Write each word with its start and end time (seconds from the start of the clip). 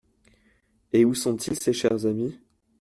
Et 0.93 1.05
où 1.05 1.13
sont-ils, 1.13 1.59
ces 1.59 1.73
chers 1.73 2.07
amis? 2.07 2.35